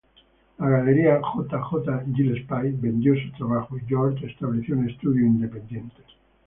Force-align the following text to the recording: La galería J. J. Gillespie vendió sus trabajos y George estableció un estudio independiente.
La 0.57 0.67
galería 0.67 1.21
J. 1.21 1.61
J. 1.61 2.05
Gillespie 2.15 2.71
vendió 2.75 3.13
sus 3.13 3.31
trabajos 3.33 3.79
y 3.79 3.85
George 3.85 4.25
estableció 4.25 4.75
un 4.75 4.89
estudio 4.89 5.27
independiente. 5.27 6.01